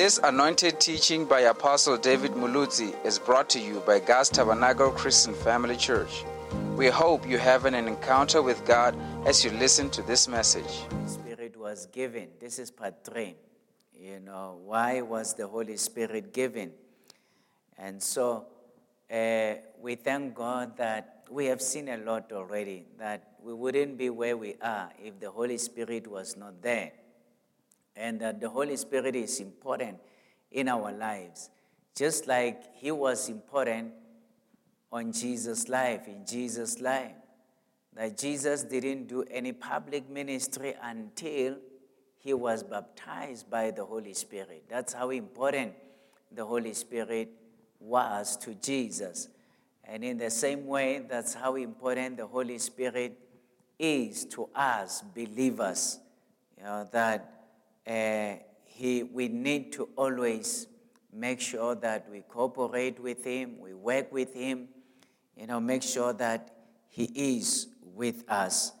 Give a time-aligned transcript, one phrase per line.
[0.00, 5.34] This anointed teaching by Apostle David Muluzi is brought to you by God's Tabernacle Christian
[5.34, 6.24] Family Church.
[6.74, 10.86] We hope you have an encounter with God as you listen to this message.
[11.04, 12.28] Spirit was given.
[12.40, 13.34] This is part three.
[13.92, 16.72] You know, why was the Holy Spirit given?
[17.76, 18.46] And so
[19.12, 24.08] uh, we thank God that we have seen a lot already, that we wouldn't be
[24.08, 26.92] where we are if the Holy Spirit was not there.
[28.00, 29.98] And that the Holy Spirit is important
[30.50, 31.50] in our lives,
[31.94, 33.92] just like He was important
[34.90, 37.12] on Jesus' life, in Jesus' life.
[37.94, 41.56] That Jesus didn't do any public ministry until
[42.20, 44.64] he was baptized by the Holy Spirit.
[44.68, 45.72] That's how important
[46.30, 47.30] the Holy Spirit
[47.80, 49.28] was to Jesus.
[49.84, 53.18] And in the same way, that's how important the Holy Spirit
[53.78, 55.98] is to us believers.
[56.58, 57.39] You know, that
[57.86, 58.34] uh,
[58.64, 60.66] he, we need to always
[61.12, 64.68] make sure that we cooperate with Him, we work with Him,
[65.36, 66.54] you know, make sure that
[66.88, 68.72] He is with us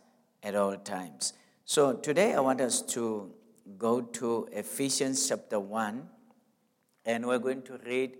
[0.42, 1.32] at all times.
[1.64, 3.32] So today I want us to
[3.78, 6.08] go to Ephesians chapter 1,
[7.04, 8.16] and we're going to read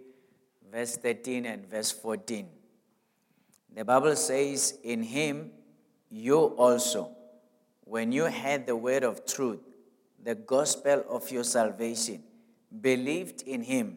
[0.70, 2.48] verse 13 and verse 14.
[3.74, 5.50] The Bible says, In him
[6.10, 7.10] you also,
[7.84, 9.60] when you heard the word of truth,
[10.22, 12.22] the gospel of your salvation,
[12.80, 13.96] believed in him,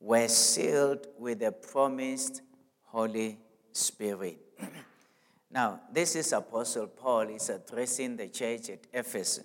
[0.00, 2.42] were sealed with the promised
[2.86, 3.38] Holy
[3.70, 4.38] Spirit.
[5.50, 7.28] now, this is Apostle Paul.
[7.28, 9.44] is addressing the church at Ephesus.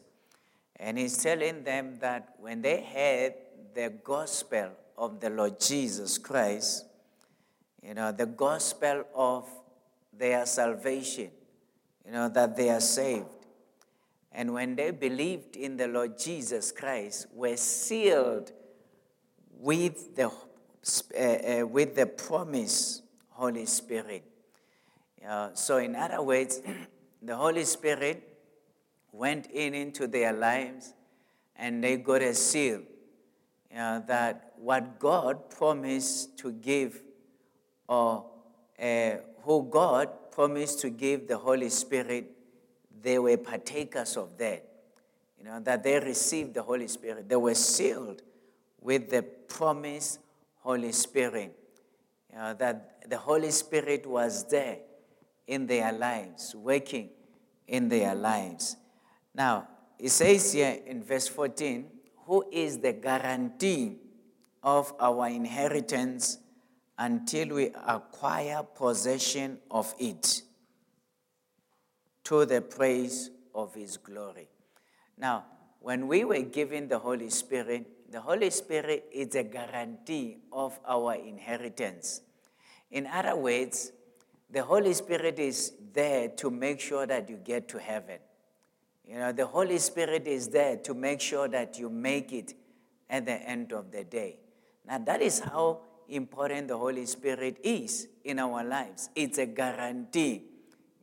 [0.76, 3.34] And he's telling them that when they heard
[3.74, 6.86] the gospel of the Lord Jesus Christ,
[7.82, 9.48] you know, the gospel of
[10.12, 11.30] their salvation,
[12.06, 13.37] you know, that they are saved.
[14.38, 18.52] And when they believed in the Lord Jesus Christ, were sealed
[19.60, 24.24] with the, uh, uh, with the promise Holy Spirit.
[25.28, 26.62] Uh, so, in other words,
[27.24, 28.38] the Holy Spirit
[29.12, 30.94] went in into their lives
[31.56, 32.84] and they got a seal
[33.72, 37.02] that what God promised to give
[37.88, 38.24] or
[38.80, 42.37] uh, who God promised to give the Holy Spirit,
[43.08, 44.66] they were partakers of that.
[45.40, 47.30] You know, that they received the Holy Spirit.
[47.30, 48.22] They were sealed
[48.82, 50.20] with the promised
[50.60, 51.58] Holy Spirit.
[52.30, 54.80] You know, that the Holy Spirit was there
[55.48, 57.12] in their lives, working
[57.66, 58.76] in their lives.
[59.34, 61.86] Now, it says here in verse 14,
[62.26, 64.00] who is the guarantee
[64.62, 66.40] of our inheritance
[66.98, 70.42] until we acquire possession of it
[72.28, 74.50] to the praise of his glory.
[75.18, 75.46] Now,
[75.80, 81.16] when we were given the Holy Spirit, the Holy Spirit is a guarantee of our
[81.16, 82.20] inheritance.
[82.92, 83.94] In other words,
[84.50, 88.20] the Holy Spirit is there to make sure that you get to heaven.
[89.06, 92.56] You know, the Holy Spirit is there to make sure that you make it
[93.10, 94.36] at the end of the day.
[94.86, 99.10] Now, that is how important the Holy Spirit is in our lives.
[99.16, 100.44] It's a guarantee,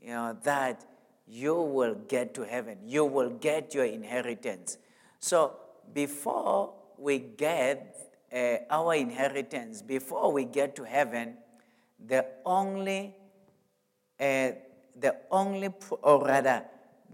[0.03, 0.85] you know, that
[1.27, 2.79] you will get to heaven.
[2.85, 4.79] You will get your inheritance.
[5.19, 5.57] So,
[5.93, 7.97] before we get
[8.33, 11.37] uh, our inheritance, before we get to heaven,
[12.07, 13.15] the only,
[14.21, 14.51] uh,
[14.99, 15.71] the only,
[16.03, 16.65] or rather,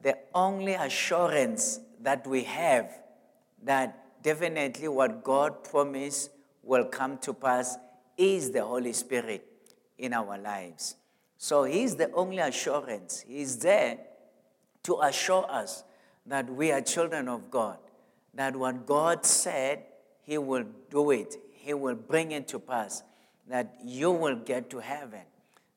[0.02, 2.90] the only assurance that we have
[3.62, 6.30] that definitely what God promised
[6.62, 7.76] will come to pass
[8.16, 9.46] is the Holy Spirit
[9.98, 10.96] in our lives.
[11.42, 13.24] So He's the only assurance.
[13.26, 13.96] He's there
[14.82, 15.84] to assure us
[16.26, 17.78] that we are children of God,
[18.34, 19.84] that what God said,
[20.22, 23.02] He will do it, He will bring it to pass,
[23.48, 25.22] that you will get to heaven.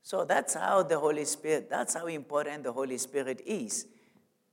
[0.02, 3.88] So that's how the Holy Spirit, that's how important the Holy Spirit is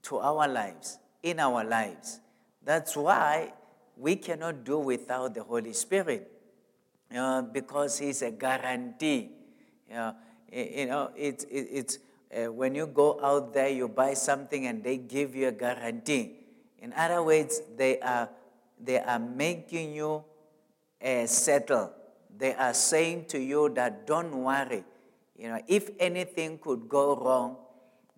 [0.04, 2.20] to our lives, in our lives.
[2.64, 3.52] That's why
[3.96, 6.30] we cannot do without the Holy Spirit,
[7.12, 9.30] uh, because He's a guarantee.
[10.52, 11.98] You know, it, it, it's
[12.34, 16.36] uh, when you go out there, you buy something and they give you a guarantee.
[16.78, 18.28] In other words, they are,
[18.82, 20.24] they are making you
[21.04, 21.92] uh, settle.
[22.36, 24.84] They are saying to you that don't worry.
[25.36, 27.56] You know, if anything could go wrong,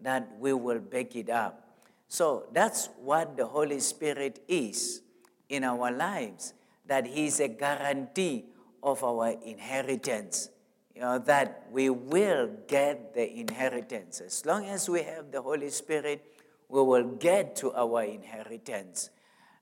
[0.00, 1.68] that we will back it up.
[2.08, 5.00] So that's what the Holy Spirit is
[5.48, 6.52] in our lives,
[6.86, 8.44] that He is a guarantee
[8.82, 10.50] of our inheritance.
[10.94, 14.20] You know, that we will get the inheritance.
[14.20, 16.24] As long as we have the Holy Spirit,
[16.68, 19.10] we will get to our inheritance.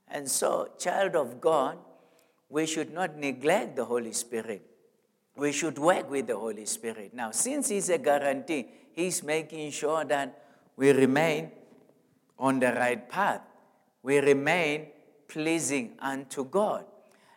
[0.09, 1.79] And so, child of God,
[2.49, 4.67] we should not neglect the Holy Spirit.
[5.37, 7.15] We should work with the Holy Spirit.
[7.15, 10.43] Now, since He's a guarantee, He's making sure that
[10.77, 11.53] we remain
[12.39, 13.43] on the right path.
[14.03, 14.89] We remain
[15.29, 16.85] pleasing unto God.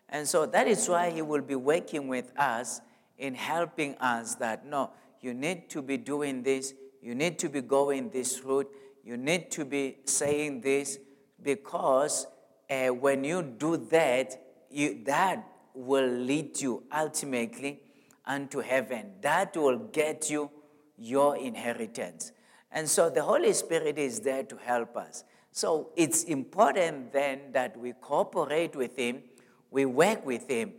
[0.10, 2.82] And so that is why He will be working with us
[3.24, 4.92] in helping us that no,
[5.22, 8.70] you need to be doing this, you need to be going this route,
[9.02, 11.00] you need to be saying this,
[11.42, 12.28] because
[12.70, 14.36] uh, when you do that,
[14.70, 17.80] you, that will lead you ultimately
[18.26, 19.14] unto heaven.
[19.22, 20.52] That will get you
[20.98, 22.34] your inheritance.
[22.74, 25.24] And so the Holy Spirit is there to help us.
[25.54, 29.24] So it's important then that we cooperate with Him,
[29.72, 30.74] we work with Him,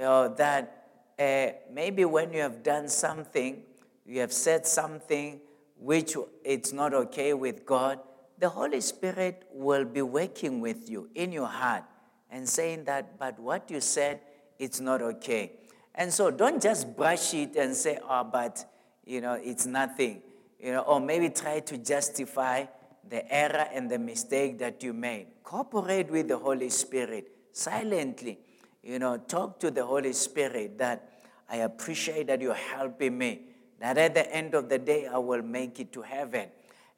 [0.00, 0.79] uh, that
[1.20, 3.62] uh, maybe when you have done something,
[4.06, 5.40] you have said something
[5.78, 8.00] which it's not okay with God,
[8.38, 11.84] the Holy Spirit will be working with you in your heart
[12.30, 14.20] and saying that, but what you said,
[14.58, 15.52] it's not okay.
[15.94, 18.64] And so don't just brush it and say, oh, but,
[19.04, 20.22] you know, it's nothing.
[20.58, 22.66] You know, or maybe try to justify
[23.08, 25.26] the error and the mistake that you made.
[25.42, 28.38] Cooperate with the Holy Spirit silently.
[28.82, 31.09] You know, talk to the Holy Spirit that
[31.50, 33.42] I appreciate that you're helping me.
[33.80, 36.48] That at the end of the day, I will make it to heaven.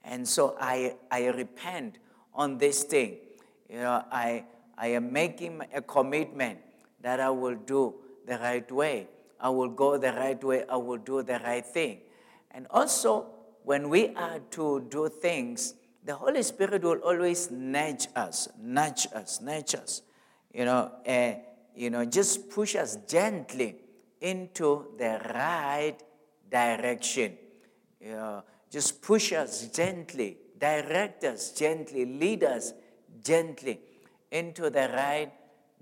[0.04, 1.98] And so I, I repent
[2.34, 3.18] on this thing.
[3.70, 4.44] You know, I,
[4.76, 6.58] I am making a commitment
[7.00, 7.94] that I will do
[8.26, 9.08] the right way.
[9.40, 10.64] I will go the right way.
[10.68, 12.00] I will do the right thing.
[12.50, 13.26] And also,
[13.64, 19.40] when we are to do things, the Holy Spirit will always nudge us, nudge us,
[19.40, 20.02] nudge us.
[20.52, 21.34] You know, uh,
[21.74, 23.76] you know, just push us gently
[24.22, 25.96] into the right
[26.50, 27.36] direction.
[28.00, 32.72] Know, just push us gently, direct us gently, lead us
[33.22, 33.80] gently
[34.30, 35.30] into the right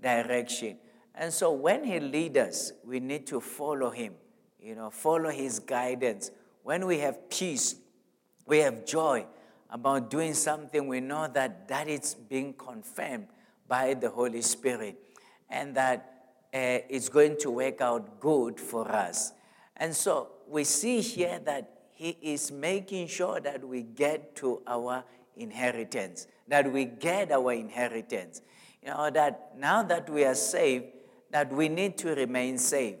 [0.01, 0.77] direction.
[1.15, 4.13] And so when He leads us, we need to follow Him,
[4.59, 6.31] you know, follow His guidance.
[6.63, 7.75] When we have peace,
[8.45, 9.25] we have joy
[9.69, 13.27] about doing something, we know that that is being confirmed
[13.67, 14.97] by the Holy Spirit
[15.49, 16.10] and that
[16.53, 19.33] uh, it's going to work out good for us.
[19.77, 25.03] And so we see here that he is making sure that we get to our
[25.37, 28.41] inheritance, that we get our inheritance.
[28.81, 30.85] You know, that now that we are saved,
[31.29, 32.95] that we need to remain safe.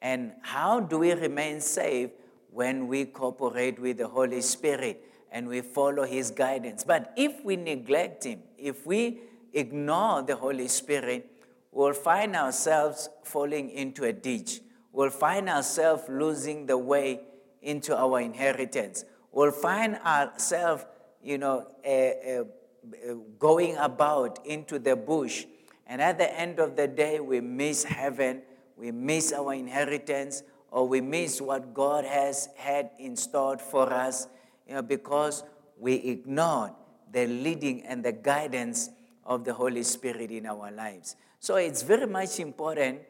[0.00, 2.10] And how do we remain safe?
[2.50, 6.84] When we cooperate with the Holy Spirit and we follow His guidance.
[6.84, 9.18] But if we neglect Him, if we
[9.52, 11.28] ignore the Holy Spirit,
[11.74, 14.60] we'll find ourselves falling into a ditch.
[14.92, 17.20] We'll find ourselves losing the way
[17.60, 19.04] into our inheritance.
[19.32, 20.84] We'll find ourselves,
[21.22, 25.46] you know, uh, uh, going about into the bush.
[25.86, 28.42] And at the end of the day, we miss heaven,
[28.76, 34.28] we miss our inheritance, or we miss what God has had in store for us,
[34.68, 35.42] you know, because
[35.78, 36.72] we ignored
[37.12, 38.90] the leading and the guidance
[39.24, 41.16] of the Holy Spirit in our lives.
[41.44, 43.00] So it's very much important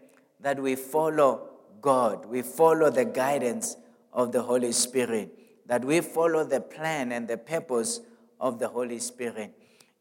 [0.41, 1.51] that we follow
[1.81, 3.77] God, we follow the guidance
[4.13, 5.31] of the Holy Spirit,
[5.67, 8.01] that we follow the plan and the purpose
[8.41, 9.53] of the Holy Spirit.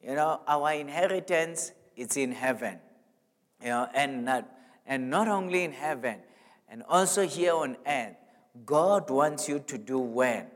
[0.01, 2.79] You know, our inheritance is in heaven.
[3.61, 4.49] You know, and not,
[4.87, 6.17] and not only in heaven,
[6.67, 8.15] and also here on earth.
[8.65, 10.47] God wants you to do well.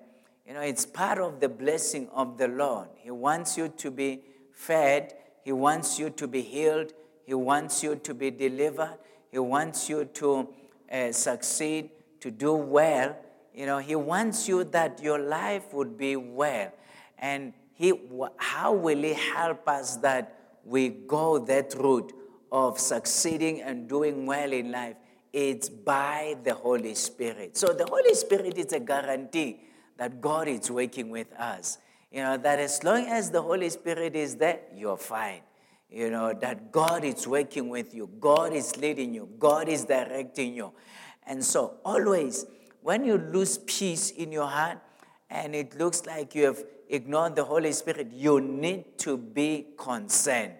[0.48, 2.88] You know, it's part of the blessing of the Lord.
[2.96, 6.94] He wants you to be fed, He wants you to be healed,
[7.28, 8.98] He wants you to be delivered,
[9.30, 10.48] He wants you to
[10.90, 11.92] uh, succeed,
[12.22, 13.18] to do well,
[13.54, 16.72] you know, He wants you that your life would be well.
[17.20, 17.94] And he,
[18.38, 22.14] how will He help us that we go that route
[22.50, 24.96] of succeeding and doing well in life?
[25.34, 27.58] It's by the Holy Spirit.
[27.58, 29.60] So the Holy Spirit is a guarantee
[29.98, 31.78] that God is working with us.
[32.10, 35.42] You know, that as long as the Holy Spirit is there, you're fine.
[35.90, 40.54] You know, that God is working with you, God is leading you, God is directing
[40.54, 40.74] you.
[41.26, 42.46] And so always
[42.82, 44.80] when you lose peace in your heart
[45.30, 50.54] and it looks like you have ignored the Holy Spirit, you need to be concerned.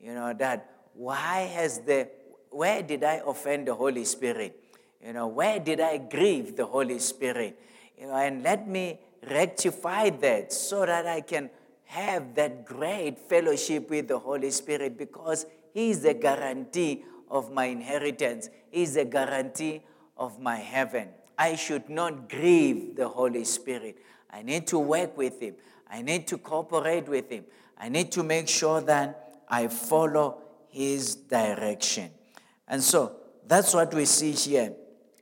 [0.00, 2.08] You know, that why has the,
[2.50, 4.58] where did I offend the Holy Spirit?
[5.04, 7.58] You know, where did I grieve the Holy Spirit?
[7.98, 8.98] You know, and let me
[9.30, 11.50] rectify that so that I can
[11.84, 17.66] have that great fellowship with the Holy Spirit because He is the guarantee of my
[17.66, 19.82] inheritance, He is the guarantee
[20.16, 21.08] of my heaven.
[21.36, 23.98] I should not grieve the Holy Spirit.
[24.30, 25.54] I need to work with Him.
[25.90, 27.44] I need to cooperate with Him.
[27.78, 30.38] I need to make sure that I follow
[30.68, 32.10] His direction.
[32.68, 34.74] And so that's what we see here.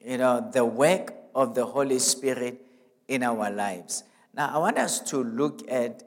[0.04, 2.60] You know, the work of the Holy Spirit
[3.08, 4.04] in our lives.
[4.34, 6.02] Now, I want us to look at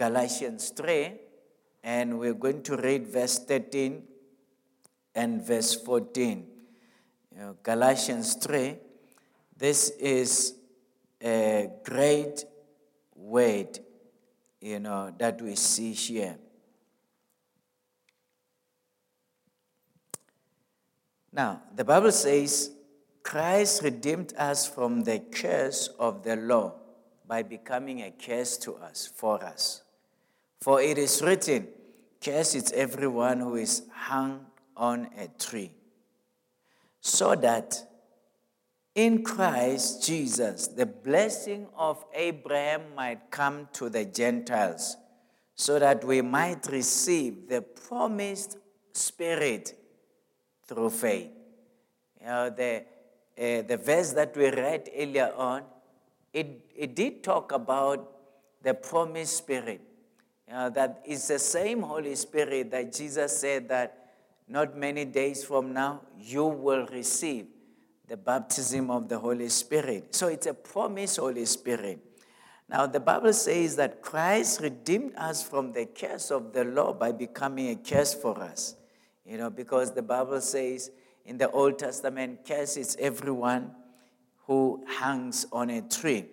[0.00, 1.12] Galatians 3,
[1.84, 4.02] and we're going to read verse 13
[5.14, 6.46] and verse 14.
[7.30, 8.78] You know, Galatians 3,
[9.58, 10.54] this is
[11.22, 12.46] a great
[13.14, 13.78] word,
[14.62, 16.38] you know, that we see here.
[21.30, 22.70] Now, the Bible says,
[23.22, 26.72] Christ redeemed us from the curse of the law
[27.28, 29.82] by becoming a curse to us, for us.
[30.60, 31.68] For it is written,
[32.22, 35.72] Curse is everyone who is hung on a tree.
[37.00, 37.82] So that
[38.94, 44.96] in Christ Jesus, the blessing of Abraham might come to the Gentiles,
[45.54, 48.58] so that we might receive the promised
[48.92, 49.74] Spirit
[50.66, 51.30] through faith.
[52.20, 52.84] You know, the,
[53.38, 55.62] uh, the verse that we read earlier on,
[56.34, 58.12] it, it did talk about
[58.62, 59.80] the promised Spirit.
[60.50, 64.14] Know, that is the same Holy Spirit that Jesus said that
[64.48, 67.46] not many days from now you will receive
[68.08, 70.12] the baptism of the Holy Spirit.
[70.12, 72.00] So it's a promise, Holy Spirit.
[72.68, 77.12] Now, the Bible says that Christ redeemed us from the curse of the law by
[77.12, 78.74] becoming a curse for us.
[79.24, 80.90] You know, because the Bible says
[81.24, 83.70] in the Old Testament, curse is everyone
[84.46, 86.26] who hangs on a tree.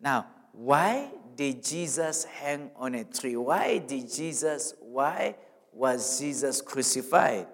[0.00, 3.36] Now, why did Jesus hang on a tree?
[3.36, 5.36] Why did Jesus, why
[5.72, 7.46] was Jesus crucified?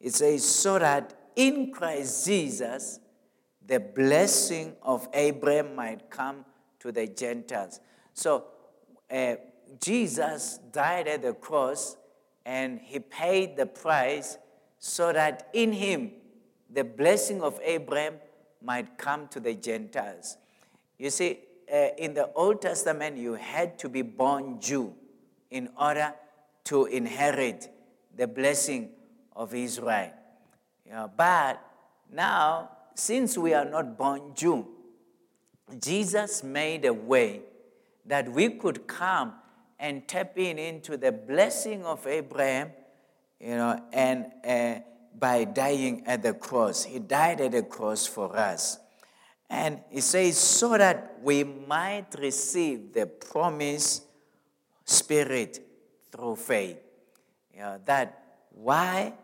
[0.00, 3.00] It says, so that in Christ Jesus,
[3.66, 6.44] the blessing of Abraham might come
[6.80, 7.80] to the Gentiles.
[8.12, 8.44] So,
[9.10, 9.36] uh,
[9.80, 11.96] Jesus died at the cross
[12.44, 14.36] and he paid the price
[14.78, 16.12] so that in him
[16.70, 18.16] the blessing of Abraham
[18.62, 20.36] might come to the Gentiles.
[20.98, 21.40] You see,
[21.72, 24.94] uh, in the Old Testament, you had to be born Jew
[25.50, 26.14] in order
[26.64, 27.68] to inherit
[28.16, 28.90] the blessing
[29.34, 30.12] of Israel.
[31.16, 31.60] But
[32.12, 34.66] now, since we are not born Jew,
[35.80, 37.40] Jesus made a way
[38.06, 39.34] that we could come
[39.78, 42.70] and tap in into the blessing of Abraham,
[43.40, 44.80] you know, and uh,
[45.18, 46.84] by dying at the cross.
[46.84, 48.78] He died at the cross for us.
[49.50, 54.04] And he says, so that we might receive the promised
[54.84, 55.60] spirit
[56.10, 56.78] through faith.
[57.52, 59.14] You know, that why,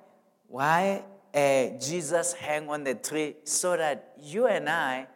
[0.47, 1.03] why
[1.35, 5.07] uh, Jesus hang on the tree so that you and I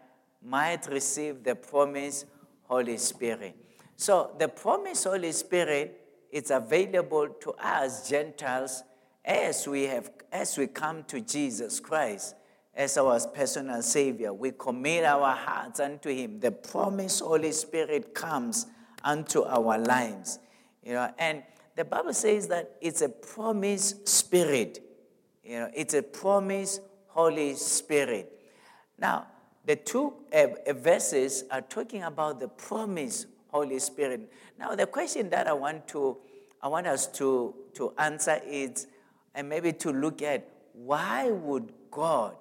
[0.42, 2.26] might receive the promised
[2.64, 3.56] Holy Spirit.
[3.96, 8.82] So the promised Holy Spirit is available to us Gentiles
[9.24, 12.34] as we have as we come to Jesus Christ
[12.76, 14.32] as our personal savior.
[14.32, 16.40] We commit our hearts unto him.
[16.40, 18.66] The promised Holy Spirit comes
[19.02, 20.38] unto our lives.
[20.82, 21.42] You know, and
[21.76, 24.80] the Bible says that it's a promised spirit.
[25.44, 28.30] You know, it's a promised Holy Spirit.
[28.98, 29.26] Now,
[29.64, 34.30] the two uh, verses are talking about the promised Holy Spirit.
[34.58, 36.16] Now, the question that I want to,
[36.62, 38.86] I want us to, to answer is,
[39.34, 42.36] and maybe to look at, why would God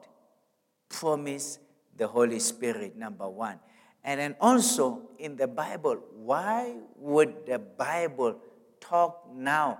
[0.93, 1.59] promise
[1.97, 3.59] the Holy Spirit, number one?
[4.03, 8.37] And then also in the Bible, why would the Bible
[8.79, 9.79] talk now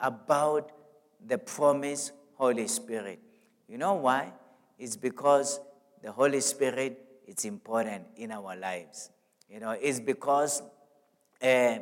[0.00, 0.72] about
[1.24, 3.20] the promise Holy Spirit?
[3.68, 4.32] You know why?
[4.78, 5.60] It's because
[6.02, 9.10] the Holy Spirit is important in our lives.
[9.50, 10.62] You know, it's because
[11.42, 11.78] uh,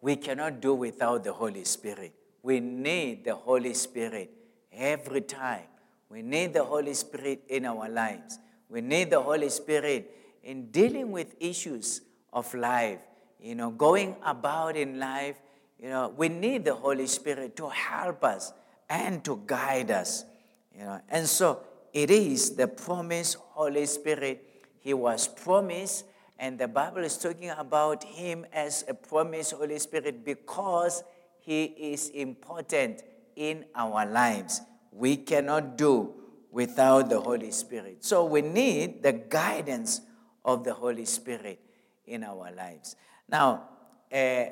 [0.00, 2.14] we cannot do without the Holy Spirit.
[2.42, 4.30] We need the Holy Spirit
[4.72, 5.73] every time.
[6.14, 8.38] We need the Holy Spirit in our lives.
[8.68, 12.02] We need the Holy Spirit in dealing with issues
[12.32, 13.00] of life.
[13.40, 15.34] You know, going about in life,
[15.76, 18.52] you know, we need the Holy Spirit to help us
[18.88, 20.24] and to guide us.
[20.72, 24.46] You know, and so it is the promised Holy Spirit.
[24.78, 26.04] He was promised
[26.38, 31.02] and the Bible is talking about him as a promised Holy Spirit because
[31.40, 33.02] he is important
[33.34, 34.60] in our lives.
[34.94, 36.14] We cannot do
[36.50, 38.04] without the Holy Spirit.
[38.04, 40.00] So we need the guidance
[40.44, 41.60] of the Holy Spirit
[42.06, 42.94] in our lives.
[43.28, 43.68] Now,
[44.12, 44.44] uh,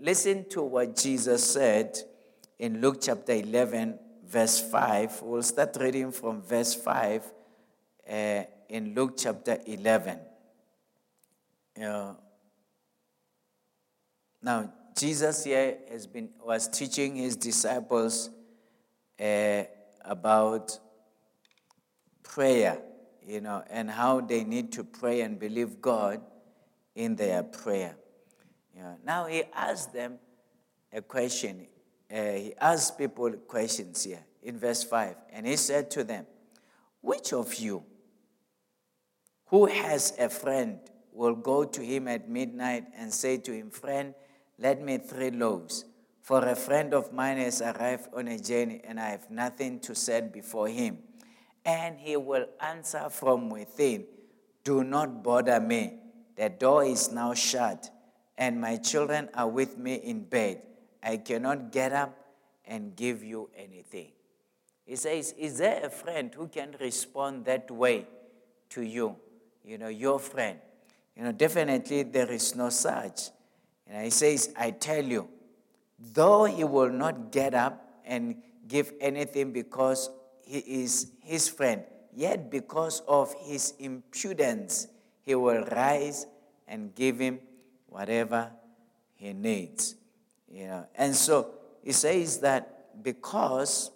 [0.00, 1.98] listen to what Jesus said
[2.58, 5.22] in Luke chapter 11, verse 5.
[5.22, 7.22] We'll start reading from verse 5
[8.08, 10.18] uh, in Luke chapter 11.
[11.76, 12.12] Yeah.
[14.40, 18.30] Now, Jesus here has been was teaching his disciples
[19.20, 19.64] uh,
[20.04, 20.78] about
[22.22, 22.78] prayer,
[23.26, 26.20] you know, and how they need to pray and believe God
[26.94, 27.96] in their prayer.
[28.76, 30.18] You know, now he asked them
[30.92, 31.66] a question.
[32.12, 35.16] Uh, he asked people questions here in verse 5.
[35.32, 36.26] And he said to them,
[37.00, 37.84] Which of you
[39.46, 40.78] who has a friend
[41.12, 44.14] will go to him at midnight and say to him, Friend,
[44.58, 45.84] let me three loaves?
[46.24, 49.94] For a friend of mine has arrived on a journey and I have nothing to
[49.94, 51.00] set before him.
[51.66, 54.06] And he will answer from within,
[54.64, 55.98] Do not bother me.
[56.34, 57.90] The door is now shut,
[58.38, 60.62] and my children are with me in bed.
[61.02, 62.16] I cannot get up
[62.64, 64.12] and give you anything.
[64.86, 68.06] He says, Is there a friend who can respond that way
[68.70, 69.16] to you?
[69.62, 70.58] You know, your friend.
[71.18, 73.28] You know, definitely there is no such.
[73.86, 75.28] And he says, I tell you,
[75.98, 78.36] though he will not get up and
[78.66, 80.10] give anything because
[80.42, 81.82] he is his friend,
[82.14, 84.88] yet because of his impudence,
[85.22, 86.26] he will rise
[86.68, 87.40] and give him
[87.86, 88.50] whatever
[89.14, 89.94] he needs.
[90.50, 91.50] You know, and so
[91.82, 93.90] he says that because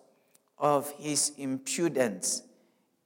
[0.58, 2.42] of his impudence,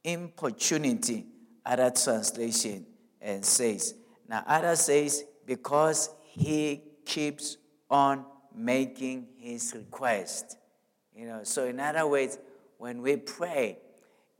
[0.03, 1.25] importunity,
[1.65, 2.85] other translation
[3.21, 3.93] and says.
[4.27, 7.57] Now other says because he keeps
[7.89, 10.57] on making his request.
[11.15, 12.39] You know, so in other words,
[12.77, 13.77] when we pray,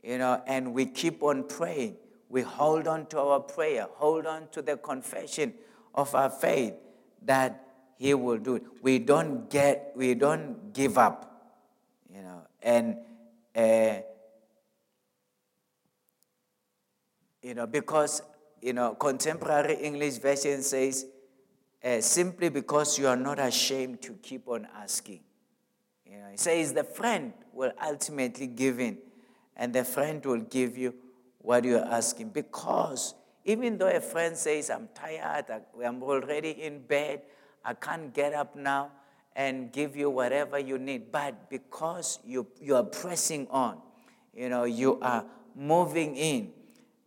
[0.02, 1.96] you know, and we keep on praying,
[2.28, 5.54] we hold on to our prayer, hold on to the confession
[5.94, 6.74] of our faith
[7.22, 7.66] that
[7.96, 8.62] he will do it.
[8.82, 11.56] We don't get, we don't give up,
[12.12, 12.96] you know, and
[13.54, 14.00] uh,
[17.42, 18.22] you know, because
[18.64, 21.04] you know, contemporary English version says,
[21.84, 25.20] uh, simply because you are not ashamed to keep on asking.
[26.06, 28.98] You know, it says the friend will ultimately give in,
[29.56, 30.94] and the friend will give you
[31.38, 32.30] what you are asking.
[32.30, 35.46] Because even though a friend says, I'm tired,
[35.84, 37.22] I'm already in bed,
[37.64, 38.90] I can't get up now
[39.36, 43.78] and give you whatever you need, but because you, you are pressing on,
[44.32, 45.24] you know, you are
[45.56, 46.52] moving in,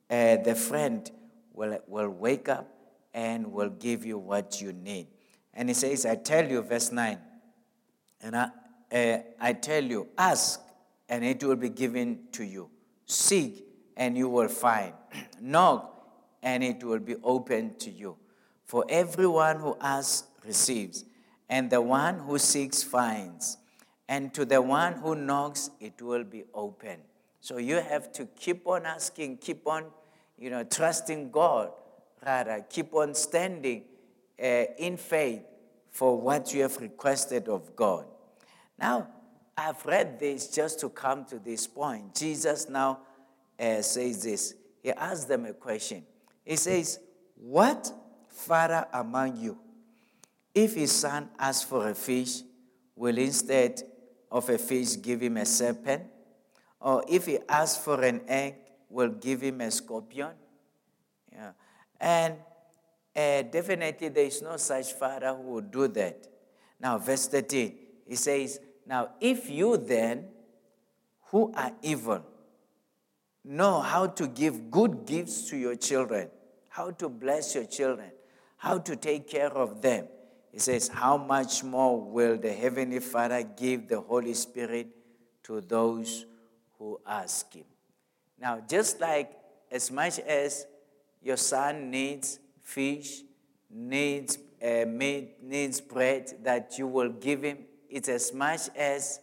[0.10, 1.10] uh, the friend
[1.54, 2.77] will, will wake up
[3.18, 5.08] and will give you what you need.
[5.52, 7.18] And he says, I tell you, verse 9,
[8.22, 8.50] and I,
[8.92, 10.62] uh, I tell you, ask
[11.10, 12.70] and it will be given to you.
[13.08, 14.94] Seek and you will find.
[15.42, 16.08] Knock
[16.44, 18.18] and it will be open to you.
[18.66, 21.04] For everyone who asks receives,
[21.50, 23.58] and the one who seeks finds,
[24.08, 26.98] and to the one who knocks it will be open.
[27.42, 29.86] So you have to keep on asking, keep on
[30.38, 31.72] you know, trusting God,
[32.28, 33.84] rather, keep on standing
[34.42, 35.42] uh, in faith
[35.90, 38.06] for what you have requested of God.
[38.78, 39.08] Now,
[39.58, 42.14] I've read this just to come to this point.
[42.14, 43.00] Jesus now
[43.60, 44.54] uh, says this.
[44.84, 46.04] He asks them a question.
[46.46, 47.00] He says,
[47.36, 47.92] What
[48.30, 49.58] father among you,
[50.54, 52.42] if his son asks for a fish,
[52.96, 53.82] will instead
[54.32, 56.04] of a fish give him a serpent?
[56.80, 58.56] Or if he asks for an egg,
[58.90, 60.32] will give him a scorpion.
[61.32, 61.52] Yeah.
[62.00, 62.36] And
[63.16, 66.28] uh, definitely there is no such father who would do that.
[66.80, 70.26] Now, verse 13, he says, Now, if you then,
[71.32, 72.24] who are evil,
[73.44, 76.30] know how to give good gifts to your children,
[76.70, 78.12] how to bless your children,
[78.58, 80.08] how to take care of them,
[80.58, 84.88] he says, How much more will the Heavenly Father give the Holy Spirit
[85.44, 86.26] to those
[86.80, 87.66] who ask Him?
[88.40, 89.32] Now, just like
[89.72, 90.66] as much as
[91.28, 93.24] your son needs fish,
[93.70, 97.58] needs uh, meat, needs bread that you will give him,
[97.90, 99.20] it's as much as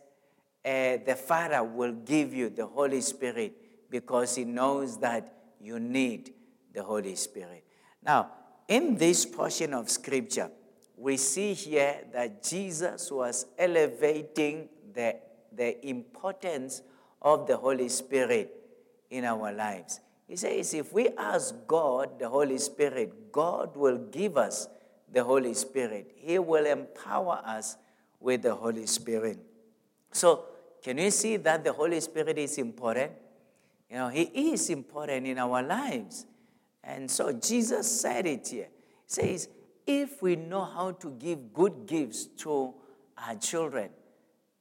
[0.67, 3.55] uh, the Father will give you the Holy Spirit
[3.91, 6.35] because he knows that you need
[6.75, 7.65] the Holy Spirit.
[8.03, 8.33] Now,
[8.69, 10.51] in this portion of Scripture,
[10.99, 15.17] we see here that Jesus was elevating the,
[15.51, 16.83] the importance
[17.23, 18.55] of the Holy Spirit
[19.09, 20.01] in our lives.
[20.27, 24.69] He says, if we ask God, the Holy Spirit, God will give us
[25.13, 26.13] the Holy Spirit.
[26.17, 27.77] He will empower us
[28.21, 29.39] with the Holy Spirit.
[30.13, 30.47] So,
[30.83, 33.13] can you see that the Holy Spirit is important?
[33.91, 36.27] You know, He is important in our lives.
[36.83, 38.69] And so Jesus said it here.
[38.69, 39.49] He says,
[39.87, 42.75] if we know how to give good gifts to
[43.17, 43.91] our children,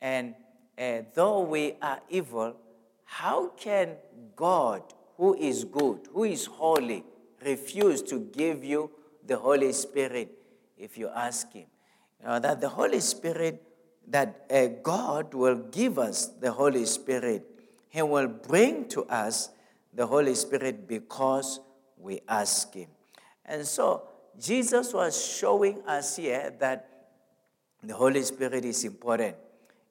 [0.01, 0.35] and
[0.77, 2.55] uh, though we are evil,
[3.03, 3.95] how can
[4.35, 4.81] God,
[5.23, 7.01] who is good, who is holy,
[7.45, 8.91] refuse to give you
[9.25, 10.29] the Holy Spirit
[10.77, 11.67] if you ask Him?
[12.19, 13.63] You know, that the Holy Spirit,
[14.09, 17.45] that uh, God will give us the Holy Spirit.
[17.87, 19.47] He will bring to us
[19.93, 21.61] the Holy Spirit because
[21.97, 22.89] we ask Him.
[23.45, 24.03] And so
[24.37, 26.89] Jesus was showing us here that
[27.81, 29.37] the Holy Spirit is important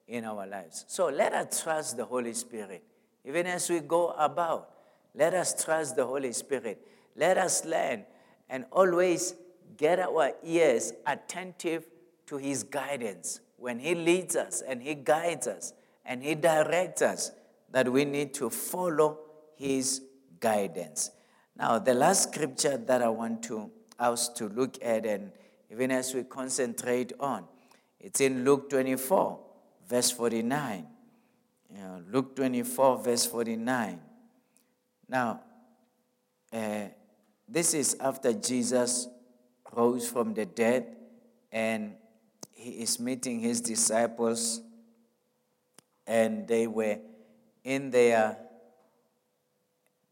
[0.07, 0.85] in our lives.
[0.87, 2.83] So let us trust the Holy Spirit.
[3.25, 4.72] Even as we go about,
[5.15, 6.85] let us trust the Holy Spirit.
[7.15, 8.05] Let us learn
[8.49, 9.35] and always
[9.77, 11.85] get our ears attentive
[12.27, 13.39] to His guidance.
[13.57, 15.73] When He leads us and He guides us
[16.05, 17.31] and He directs us,
[17.71, 19.19] that we need to follow
[19.55, 20.01] His
[20.39, 21.11] guidance.
[21.55, 25.31] Now, the last scripture that I want to us to look at, and
[25.71, 27.45] even as we concentrate on,
[27.99, 29.39] it's in Luke 24,
[29.87, 30.87] verse 49.
[31.71, 33.99] You know, Luke 24, verse 49.
[35.13, 35.41] Now,
[36.51, 36.85] uh,
[37.47, 39.07] this is after Jesus
[39.71, 40.87] rose from the dead
[41.51, 41.93] and
[42.51, 44.61] he is meeting his disciples,
[46.07, 46.97] and they were
[47.63, 48.37] in their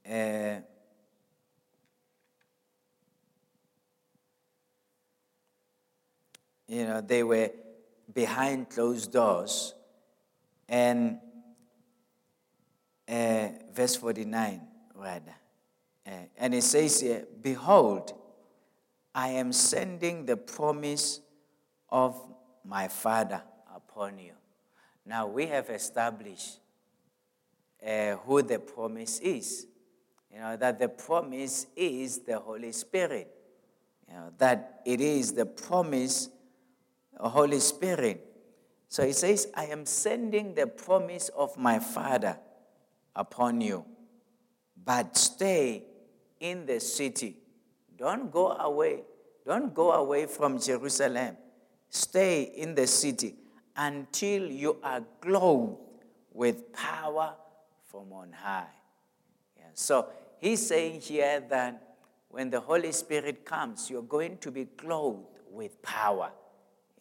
[0.07, 0.61] uh,
[6.67, 7.49] you know, they were
[8.13, 9.73] behind closed doors.
[10.69, 11.17] And
[13.07, 14.70] uh, verse 49,
[15.01, 15.35] rather.
[16.05, 18.13] Uh, and it says here, Behold,
[19.13, 21.21] I am sending the promise
[21.89, 22.19] of
[22.63, 23.41] my Father
[23.75, 24.33] upon you.
[25.05, 26.59] Now we have established
[27.85, 29.67] uh, who the promise is.
[30.31, 33.29] You know, that the promise is the Holy Spirit.
[34.07, 36.29] You know, that it is the promise
[37.29, 38.25] Holy Spirit.
[38.87, 42.37] So he says, I am sending the promise of my Father
[43.15, 43.85] upon you,
[44.83, 45.83] but stay
[46.39, 47.37] in the city.
[47.97, 49.03] Don't go away.
[49.45, 51.37] Don't go away from Jerusalem.
[51.89, 53.35] Stay in the city
[53.75, 55.77] until you are clothed
[56.33, 57.33] with power
[57.85, 58.65] from on high.
[59.57, 59.65] Yeah.
[59.73, 60.07] So
[60.39, 61.95] he's saying here that
[62.29, 66.31] when the Holy Spirit comes, you're going to be clothed with power.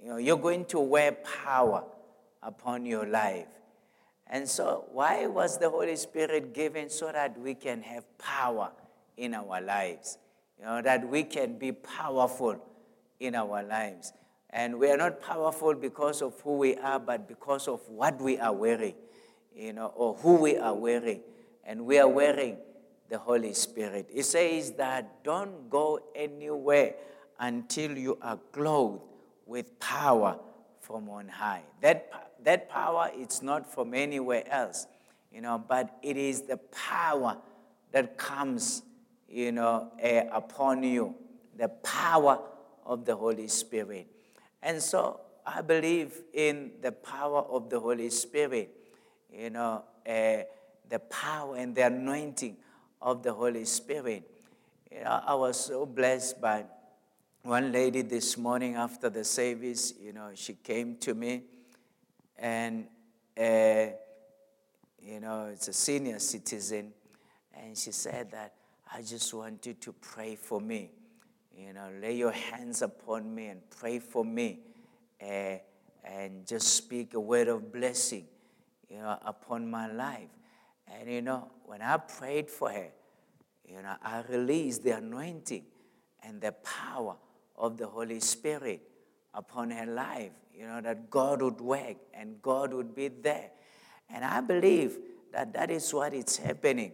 [0.02, 1.84] You know, you're going to wear power
[2.42, 3.46] upon your life.
[4.32, 6.88] And so, why was the Holy Spirit given?
[6.88, 8.70] So that we can have power
[9.16, 10.18] in our lives.
[10.56, 12.56] You know, that we can be powerful
[13.18, 14.12] in our lives.
[14.50, 18.38] And we are not powerful because of who we are, but because of what we
[18.38, 18.94] are wearing,
[19.54, 21.22] you know, or who we are wearing.
[21.64, 22.56] And we are wearing
[23.08, 24.08] the Holy Spirit.
[24.12, 26.94] It says that don't go anywhere
[27.40, 29.02] until you are clothed
[29.44, 30.38] with power
[30.90, 31.62] from on high.
[31.80, 32.10] That,
[32.42, 34.86] that power, it's not from anywhere else,
[35.32, 37.36] you know, but it is the power
[37.92, 38.82] that comes,
[39.28, 41.14] you know, uh, upon you,
[41.56, 42.40] the power
[42.84, 44.08] of the Holy Spirit.
[44.62, 48.70] And so I believe in the power of the Holy Spirit,
[49.32, 50.42] you know, uh,
[50.88, 52.56] the power and the anointing
[53.00, 54.28] of the Holy Spirit.
[54.90, 56.64] You know, I was so blessed by
[57.42, 61.42] one lady this morning after the service, you know, she came to me
[62.36, 62.86] and,
[63.38, 63.86] uh,
[65.02, 66.92] you know, it's a senior citizen,
[67.54, 68.52] and she said that
[68.92, 70.90] I just want you to pray for me.
[71.56, 74.60] You know, lay your hands upon me and pray for me,
[75.22, 75.56] uh,
[76.04, 78.26] and just speak a word of blessing,
[78.90, 80.28] you know, upon my life.
[80.92, 82.90] And you know, when I prayed for her,
[83.66, 85.64] you know, I released the anointing
[86.22, 87.16] and the power
[87.60, 88.80] of the Holy Spirit
[89.34, 90.32] upon her life.
[90.52, 93.50] You know, that God would work and God would be there.
[94.08, 94.98] And I believe
[95.32, 96.92] that that is what is happening.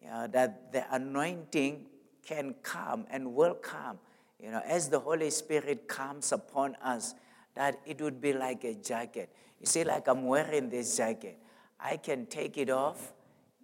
[0.00, 1.86] You know, that the anointing
[2.24, 3.98] can come and will come.
[4.38, 7.14] You know, as the Holy Spirit comes upon us,
[7.54, 9.30] that it would be like a jacket.
[9.60, 11.38] You see, like I'm wearing this jacket.
[11.78, 13.12] I can take it off,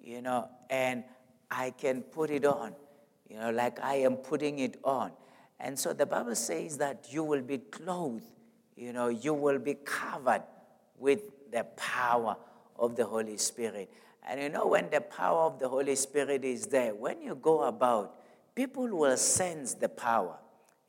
[0.00, 1.04] you know, and
[1.50, 2.74] I can put it on,
[3.28, 5.12] you know, like I am putting it on.
[5.60, 8.24] And so the Bible says that you will be clothed,
[8.76, 10.42] you know, you will be covered
[10.98, 12.36] with the power
[12.78, 13.90] of the Holy Spirit.
[14.26, 17.62] And you know, when the power of the Holy Spirit is there, when you go
[17.62, 18.14] about,
[18.54, 20.36] people will sense the power.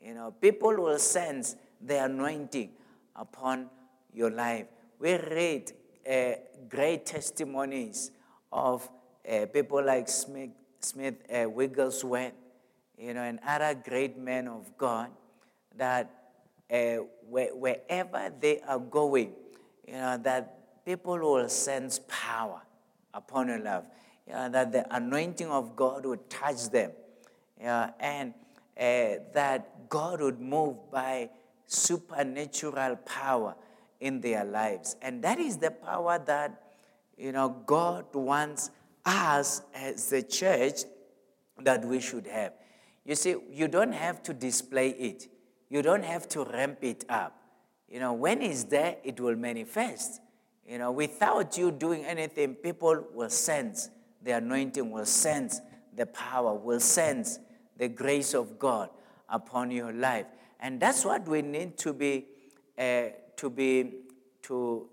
[0.00, 2.70] You know, people will sense the anointing
[3.16, 3.68] upon
[4.12, 4.66] your life.
[4.98, 5.72] We read
[6.08, 6.32] uh,
[6.68, 8.10] great testimonies
[8.52, 8.88] of
[9.28, 12.32] uh, people like Smith, Smith uh, Wigglesworth,
[13.00, 15.10] you know, and other great men of God
[15.76, 16.10] that
[16.70, 16.96] uh,
[17.28, 19.32] wherever they are going,
[19.86, 22.60] you know, that people will sense power
[23.14, 23.84] upon your life.
[24.26, 26.92] You know, that the anointing of God would touch them.
[27.58, 28.34] You know, and
[28.78, 31.30] uh, that God would move by
[31.66, 33.54] supernatural power
[34.00, 34.96] in their lives.
[35.02, 36.62] And that is the power that,
[37.16, 38.70] you know, God wants
[39.04, 40.82] us as the church
[41.62, 42.52] that we should have.
[43.10, 45.26] You see, you don't have to display it,
[45.68, 47.36] you don't have to ramp it up.
[47.88, 50.20] You know, when it's there, it will manifest.
[50.64, 53.90] You know, without you doing anything, people will sense
[54.22, 55.60] the anointing, will sense
[55.96, 57.40] the power, will sense
[57.76, 58.90] the grace of God
[59.28, 60.26] upon your life.
[60.60, 62.26] And that's what we need to be,
[62.78, 63.06] uh,
[63.38, 63.92] to be,
[64.42, 64.86] to,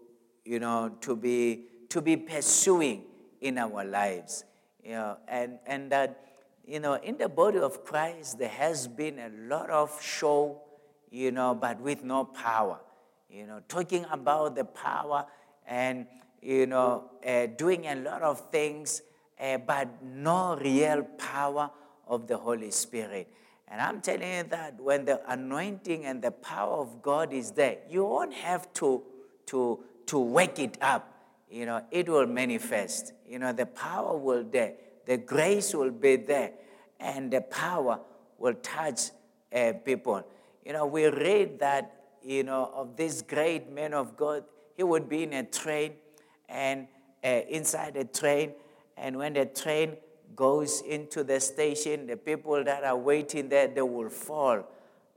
[0.44, 3.04] you know, to be, to be pursuing
[3.42, 4.44] in our lives.
[4.84, 6.27] You know, and, and that,
[6.68, 10.62] you know, in the body of Christ, there has been a lot of show,
[11.10, 12.80] you know, but with no power.
[13.30, 15.26] You know, talking about the power
[15.66, 16.08] and,
[16.42, 19.02] you know, uh, doing a lot of things,
[19.40, 21.72] uh, but no real power
[22.06, 23.30] of the Holy Spirit.
[23.70, 27.78] And I'm telling you that when the anointing and the power of God is there,
[27.90, 29.04] you won't have to,
[29.48, 31.14] to, to wake it up.
[31.50, 33.14] You know, it will manifest.
[33.26, 34.74] You know, the power will there,
[35.08, 36.52] the grace will be there,
[37.00, 38.00] and the power
[38.38, 39.10] will touch
[39.56, 40.22] uh, people.
[40.64, 44.44] You know, we read that, you know, of this great man of God,
[44.76, 45.94] he would be in a train
[46.50, 46.88] and
[47.24, 48.52] uh, inside the train,
[48.98, 49.98] and when the train
[50.36, 54.68] goes into the station, the people that are waiting there, they will fall,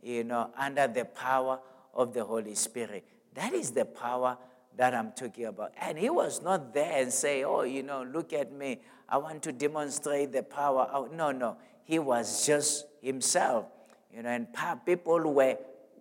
[0.03, 1.59] you know, under the power
[1.93, 3.05] of the Holy Spirit.
[3.35, 4.39] That is the power
[4.77, 5.73] that I'm talking about.
[5.81, 8.81] And he was not there and say, oh, you know, look at me.
[9.11, 10.89] I want to demonstrate the power.
[10.93, 11.57] Oh, no, no.
[11.85, 13.67] He was just himself,
[14.15, 14.47] you know, and
[14.87, 15.59] people were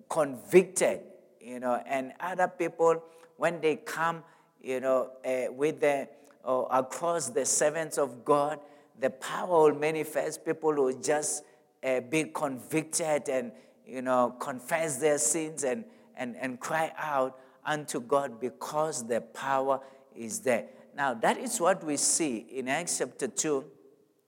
[0.08, 1.02] convicted,
[1.42, 3.04] you know, and other people,
[3.38, 4.24] when they come,
[4.62, 6.08] you know, uh, with the,
[6.46, 8.60] uh, across the servants of God,
[9.00, 10.46] the power will manifest.
[10.46, 11.44] People will just
[11.84, 13.52] uh, be convicted and,
[13.88, 15.86] you know, confess their sins and,
[16.18, 19.80] and, and cry out unto God because the power
[20.16, 20.66] is there.
[21.00, 23.64] Now, that is what we see in Acts chapter 2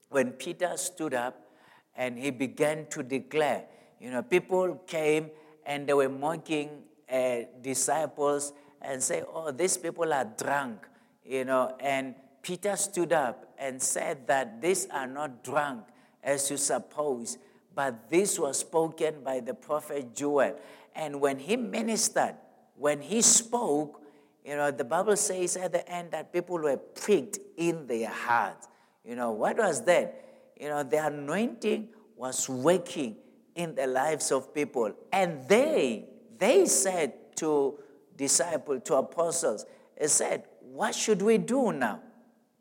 [0.08, 1.38] when Peter stood up
[1.94, 3.66] and he began to declare.
[4.00, 5.28] You know, people came
[5.66, 6.70] and they were mocking
[7.12, 10.88] uh, disciples and say, "Oh, these people are drunk,"
[11.26, 11.76] you know.
[11.78, 15.84] And Peter stood up and said that these are not drunk
[16.24, 17.36] as you suppose,
[17.74, 20.56] but this was spoken by the prophet Joel.
[20.94, 22.36] And when he ministered,
[22.76, 24.01] when he spoke,
[24.44, 28.68] you know, the Bible says at the end that people were pricked in their hearts.
[29.04, 30.24] You know, what was that?
[30.60, 33.16] You know, the anointing was working
[33.54, 34.92] in the lives of people.
[35.12, 36.06] And they,
[36.38, 37.78] they said to
[38.16, 39.64] disciples, to apostles,
[39.98, 42.00] they said, What should we do now?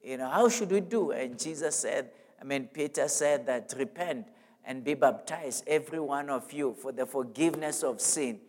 [0.03, 1.11] You know, how should we do?
[1.11, 4.27] And Jesus said, I mean, Peter said that repent
[4.65, 8.39] and be baptized, every one of you, for the forgiveness of sin,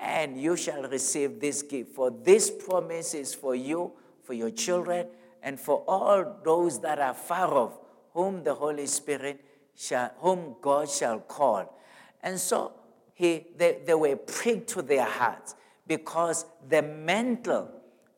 [0.00, 1.94] and you shall receive this gift.
[1.94, 5.06] For this promise is for you, for your children,
[5.42, 7.78] and for all those that are far off,
[8.14, 9.44] whom the Holy Spirit
[9.76, 11.78] shall, whom God shall call.
[12.22, 12.72] And so
[13.14, 15.54] he, they, they were pricked to their hearts
[15.86, 17.70] because the mantle,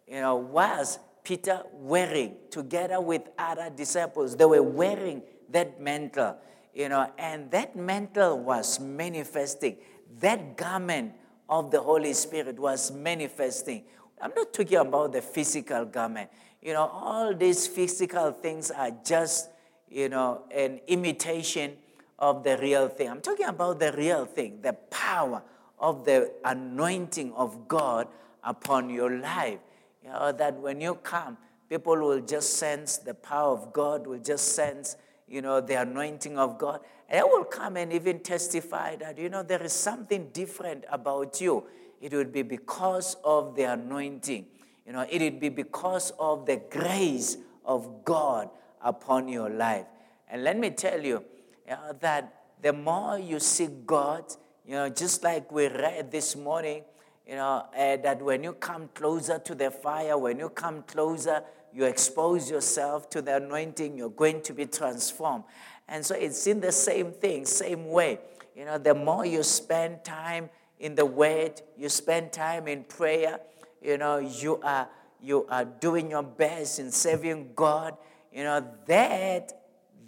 [0.06, 4.36] you know, was Peter wearing together with other disciples.
[4.36, 6.36] They were wearing that mantle,
[6.74, 9.76] you know, and that mantle was manifesting.
[10.20, 11.14] That garment
[11.48, 13.84] of the Holy Spirit was manifesting.
[14.20, 16.30] I'm not talking about the physical garment.
[16.60, 19.50] You know, all these physical things are just,
[19.88, 21.72] you know, an imitation
[22.18, 23.10] of the real thing.
[23.10, 25.42] I'm talking about the real thing, the power
[25.78, 28.06] of the anointing of God
[28.44, 29.58] upon your life.
[30.04, 31.36] You know, that when you come,
[31.68, 36.38] people will just sense the power of God, will just sense, you know, the anointing
[36.38, 36.80] of God.
[37.12, 41.64] They will come and even testify that, you know, there is something different about you.
[42.00, 44.46] It would be because of the anointing.
[44.86, 48.48] You know, it would be because of the grace of God
[48.80, 49.84] upon your life.
[50.26, 51.22] And let me tell you,
[51.68, 54.24] you know, that the more you seek God,
[54.66, 56.82] you know, just like we read this morning,
[57.28, 61.42] you know, uh, that when you come closer to the fire, when you come closer,
[61.74, 65.44] you expose yourself to the anointing, you're going to be transformed.
[65.88, 68.18] And so it's in the same thing, same way.
[68.56, 73.40] You know, the more you spend time in the Word, you spend time in prayer,
[73.80, 74.88] you know, you are
[75.20, 77.96] you are doing your best in serving God,
[78.32, 79.52] you know, that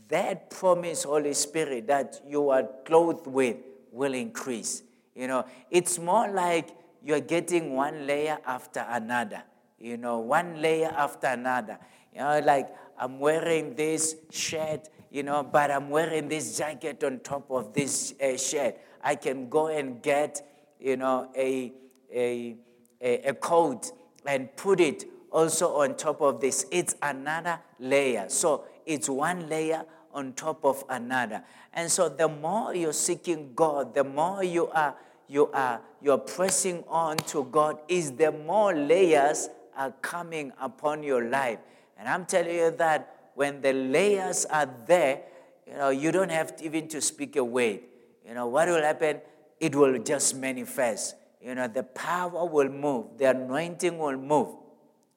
[0.09, 3.57] that promise, Holy Spirit, that you are clothed with
[3.91, 4.83] will increase.
[5.15, 6.69] You know, it's more like
[7.03, 9.43] you're getting one layer after another,
[9.79, 11.79] you know, one layer after another.
[12.13, 17.21] You know, like I'm wearing this shirt, you know, but I'm wearing this jacket on
[17.21, 18.75] top of this uh, shirt.
[19.01, 20.43] I can go and get,
[20.81, 21.73] you know, a,
[22.13, 22.57] a,
[23.01, 23.93] a, a coat
[24.27, 26.67] and put it also on top of this.
[26.73, 28.25] It's another layer.
[28.29, 31.45] So it's one layer on top of another.
[31.73, 34.97] And so the more you're seeking God, the more you are
[35.29, 41.25] you are you're pressing on to God, is the more layers are coming upon your
[41.29, 41.61] life.
[41.97, 45.23] And I'm telling you that when the layers are there,
[45.67, 47.81] you know, you don't have to, even to speak a word.
[48.27, 49.21] You know, what will happen?
[49.61, 51.17] It will just manifest.
[51.41, 54.49] You know, the power will move, the anointing will move.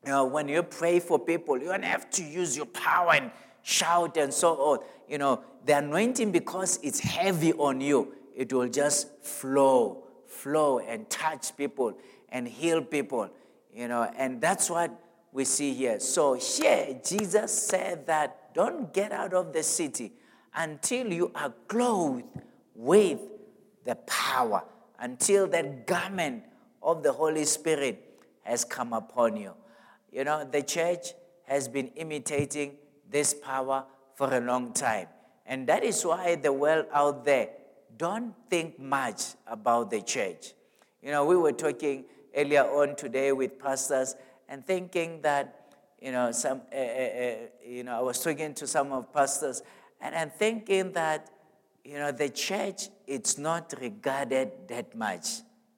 [0.06, 3.32] You know, when you pray for people, you don't have to use your power and
[3.63, 4.80] shout and so on.
[5.08, 11.10] You know, the anointing, because it's heavy on you, it will just flow, flow and
[11.10, 11.97] touch people
[12.30, 13.30] and heal people.
[13.73, 14.91] You know, and that's what
[15.31, 15.99] we see here.
[15.99, 20.13] So here, Jesus said that don't get out of the city
[20.55, 22.23] until you are clothed
[22.75, 23.19] with
[23.85, 24.63] the power,
[24.99, 26.43] until that garment
[26.81, 28.03] of the Holy Spirit
[28.43, 29.53] has come upon you.
[30.11, 31.07] You know, the church
[31.43, 32.77] has been imitating
[33.09, 33.85] this power
[34.15, 35.07] for a long time.
[35.45, 37.49] And that is why the world out there
[37.97, 40.53] don't think much about the church.
[41.01, 44.15] You know, we were talking earlier on today with pastors
[44.49, 48.91] and thinking that, you know, some, uh, uh, you know, I was talking to some
[48.91, 49.62] of pastors
[50.01, 51.29] and I'm thinking that,
[51.83, 55.27] you know, the church, it's not regarded that much,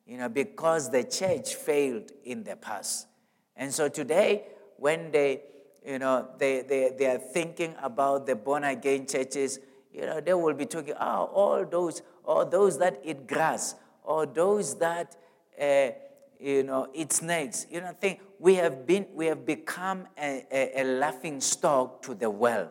[0.05, 3.07] you know, because the church failed in the past.
[3.55, 4.45] And so today,
[4.77, 5.41] when they,
[5.85, 9.59] you know, they, they, they are thinking about the born again churches,
[9.93, 14.25] you know, they will be talking, oh, all those, or those that eat grass, or
[14.25, 15.15] those that,
[15.59, 15.89] uh,
[16.39, 17.67] you know, its snakes.
[17.69, 22.15] You know, think we have been, we have become a, a, a laughing stock to
[22.15, 22.69] the world.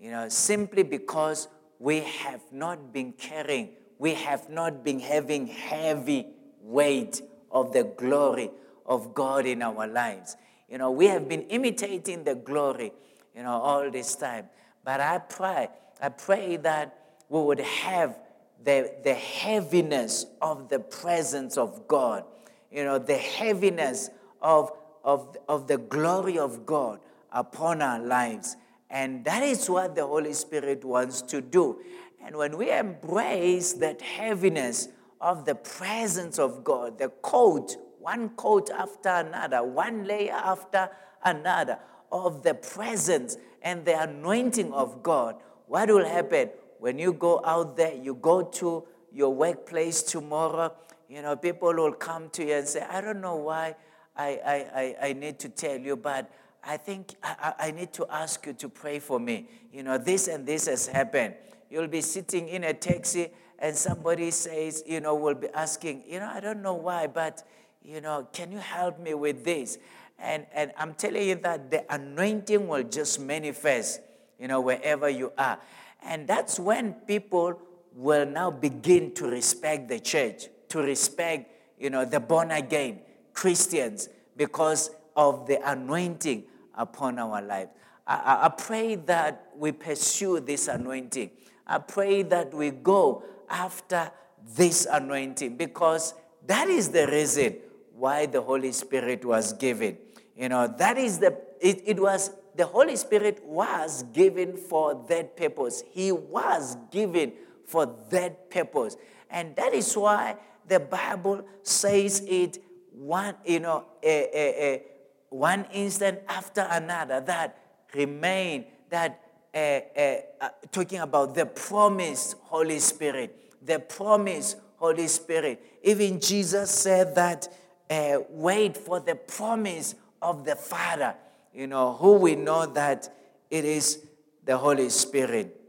[0.00, 6.26] You know, simply because we have not been carrying, we have not been having heavy
[6.62, 8.50] weight of the glory
[8.86, 10.36] of God in our lives.
[10.68, 12.92] You know, we have been imitating the glory,
[13.34, 14.48] you know, all this time.
[14.84, 15.68] But I pray,
[16.00, 16.96] I pray that
[17.28, 18.18] we would have
[18.62, 22.24] the, the heaviness of the presence of God,
[22.70, 24.72] you know, the heaviness of,
[25.04, 27.00] of, of the glory of God
[27.32, 28.56] upon our lives.
[28.90, 31.78] And that is what the Holy Spirit wants to do.
[32.24, 34.88] And when we embrace that heaviness
[35.20, 40.90] of the presence of God, the coat, one coat after another, one layer after
[41.24, 41.78] another
[42.10, 46.50] of the presence and the anointing of God, what will happen?
[46.78, 50.72] When you go out there, you go to your workplace tomorrow,
[51.10, 53.74] you know, people will come to you and say, I don't know why
[54.16, 56.30] I, I, I, I need to tell you, but
[56.62, 59.48] I think I, I need to ask you to pray for me.
[59.72, 61.34] You know, this and this has happened.
[61.68, 66.20] You'll be sitting in a taxi and somebody says, you know, will be asking, you
[66.20, 67.42] know, I don't know why, but,
[67.82, 69.78] you know, can you help me with this?
[70.18, 74.00] And, and I'm telling you that the anointing will just manifest,
[74.38, 75.58] you know, wherever you are.
[76.04, 77.60] And that's when people
[77.94, 83.00] will now begin to respect the church, to respect, you know, the born again
[83.32, 87.70] Christians, because of the anointing upon our lives.
[88.06, 91.30] I, I, pray that we pursue this anointing.
[91.66, 94.10] I pray that we go after
[94.56, 96.14] this anointing because
[96.46, 97.56] that is the reason
[97.94, 99.98] why the Holy Spirit was given.
[100.36, 105.36] You know, that is the, it, it was, the Holy Spirit was given for that
[105.36, 105.84] purpose.
[105.90, 107.32] He was given
[107.66, 108.96] for that purpose.
[109.30, 110.36] And that is why
[110.70, 112.58] the Bible says it
[112.92, 114.82] one, you know, a, a, a,
[115.30, 117.58] one instant after another that
[117.92, 119.20] remain, that
[119.52, 125.60] uh, uh, talking about the promised Holy Spirit, the promised Holy Spirit.
[125.82, 127.48] Even Jesus said that,
[127.90, 131.16] uh, wait for the promise of the Father,
[131.52, 133.12] you know, who we know that
[133.50, 134.04] it is
[134.44, 135.60] the Holy Spirit,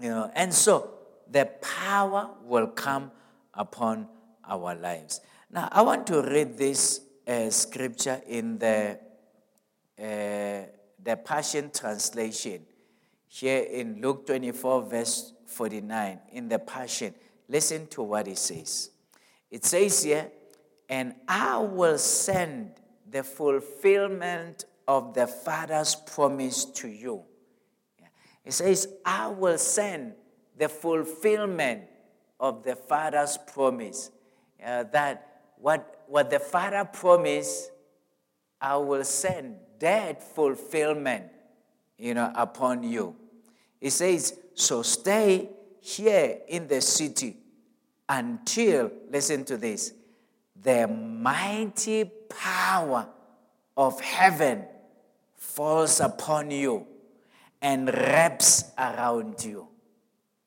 [0.00, 0.30] you know.
[0.36, 0.90] And so
[1.28, 3.10] the power will come
[3.52, 4.06] upon
[4.48, 5.20] our lives.
[5.50, 8.98] Now, I want to read this uh, scripture in the,
[9.98, 10.66] uh,
[11.02, 12.62] the Passion Translation
[13.28, 17.14] here in Luke 24, verse 49, in the Passion.
[17.48, 18.90] Listen to what it says.
[19.50, 20.30] It says here,
[20.88, 22.72] and I will send
[23.10, 27.22] the fulfillment of the Father's promise to you.
[28.44, 30.14] It says, I will send
[30.56, 31.82] the fulfillment
[32.40, 34.10] of the Father's promise.
[34.64, 37.70] Uh, that what what the Father promised,
[38.60, 41.26] I will send that fulfillment,
[41.98, 43.14] you know, upon you.
[43.80, 45.50] He says, so stay
[45.80, 47.36] here in the city
[48.08, 49.92] until, listen to this,
[50.60, 53.06] the mighty power
[53.76, 54.64] of heaven
[55.36, 56.86] falls upon you,
[57.60, 59.68] and wraps around you.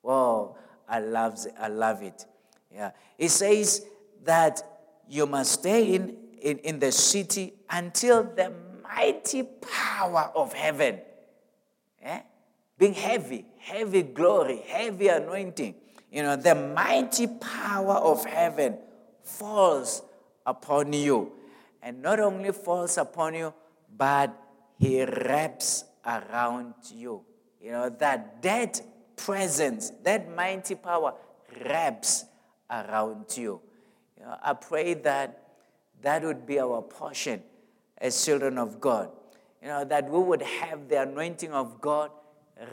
[0.02, 0.58] Whoa,
[0.90, 2.26] I love, I love it.
[2.74, 2.92] Yeah.
[3.18, 3.86] It says
[4.24, 4.62] that
[5.08, 8.52] you must stay in, in, in the city until the
[8.84, 11.00] mighty power of heaven,
[12.02, 12.22] eh?
[12.78, 15.76] being heavy, heavy glory, heavy anointing,
[16.12, 18.78] you know, the mighty power of heaven
[19.24, 20.02] falls
[20.46, 21.32] upon you.
[21.82, 23.54] And not only falls upon you,
[23.98, 24.38] but
[24.78, 27.24] he wraps around you.
[27.62, 28.82] You know, that that
[29.16, 31.14] presence, that mighty power
[31.66, 32.26] wraps
[32.70, 33.62] around you.
[34.22, 35.48] You know, I pray that
[36.04, 37.42] that would be our portion
[37.98, 39.10] as children of God.
[39.62, 42.12] You know, that we would have the anointing of God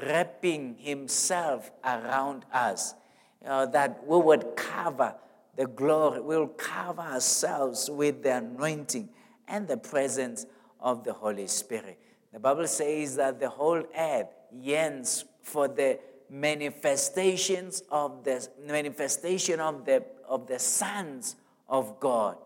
[0.03, 2.95] wrapping Himself around us.
[3.41, 5.15] You know, that we would cover
[5.57, 9.09] the glory, we will cover ourselves with the anointing
[9.49, 10.45] and the presence
[10.81, 11.99] of the Holy Spirit.
[12.33, 15.99] The Bible says that the whole earth yearns for the
[16.31, 21.37] manifestations of the manifestation of the of the sons
[21.69, 22.37] of God.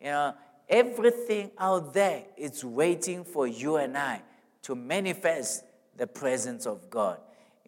[0.00, 0.34] You know,
[0.68, 4.22] everything out there is waiting for you and I
[4.62, 5.64] to manifest
[5.96, 7.18] the presence of God.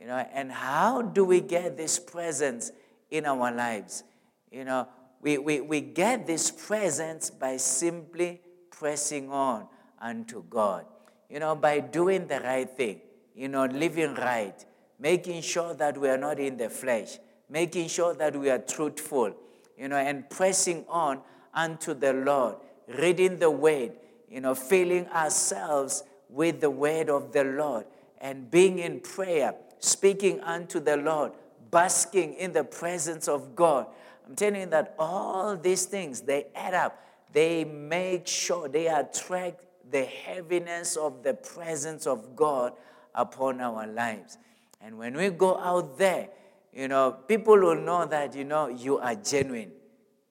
[0.01, 2.73] You know, and how do we get this presence
[3.11, 4.05] in our lives?
[4.51, 4.89] You know,
[5.21, 8.41] we, we, we get this presence by simply
[8.71, 9.69] pressing on
[10.01, 10.87] unto God.
[11.31, 13.01] You know, by doing the right thing,
[13.35, 14.65] you know, living right,
[14.99, 19.35] making sure that we are not in the flesh, making sure that we are truthful,
[19.79, 21.21] you know, and pressing on
[21.55, 22.57] unto the Lord,
[22.99, 23.93] reading the word,
[24.31, 27.87] you know, filling ourselves with the word of the Lord,
[28.21, 31.33] and being in prayer, speaking unto the Lord,
[31.71, 33.87] basking in the presence of God.
[34.27, 37.03] I'm telling you that all these things, they add up
[37.33, 42.73] they make sure they attract the heaviness of the presence of God
[43.15, 44.39] upon our lives.
[44.81, 46.29] And when we go out there,
[46.73, 49.73] you know, people will know that, you know, you are genuine,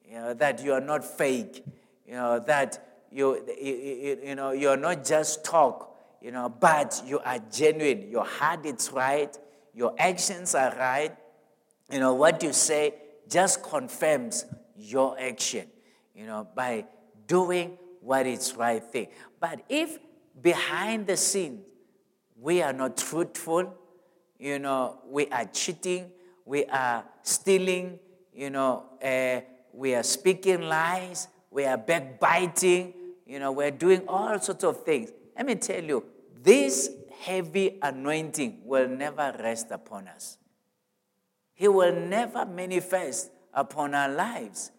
[0.05, 1.63] you know, that you are not fake,
[2.05, 7.19] you know, that you, you, you know, you're not just talk, you know, but you
[7.19, 8.09] are genuine.
[8.09, 9.37] Your heart is right,
[9.73, 11.15] your actions are right.
[11.91, 12.95] You know, what you say
[13.27, 15.67] just confirms your action
[16.21, 16.85] you know, by
[17.27, 19.07] doing what is right thing.
[19.39, 19.97] But if
[20.41, 21.65] behind the scenes
[22.39, 23.73] we are not truthful,
[24.39, 26.11] you know, we are cheating,
[26.45, 27.99] we are stealing,
[28.33, 29.41] you know, uh,
[29.73, 32.93] we are speaking lies, we are backbiting,
[33.25, 35.11] you know, we're doing all sorts of things.
[35.35, 36.03] Let me tell you,
[36.41, 36.89] this
[37.21, 40.37] heavy anointing will never rest upon us.
[41.53, 44.71] He will never manifest upon our lives.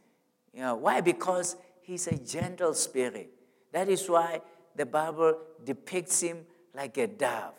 [0.53, 1.01] You know, why?
[1.01, 3.31] Because he's a gentle spirit.
[3.73, 4.43] That is why
[4.75, 6.39] the Bible depicts him
[6.75, 7.55] like a dove.